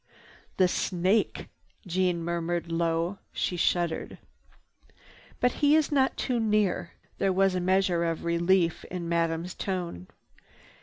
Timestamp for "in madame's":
8.85-9.53